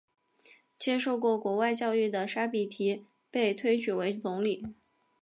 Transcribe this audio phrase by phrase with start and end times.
[0.79, 4.65] 接受过国外教育的沙比提被推举为总理。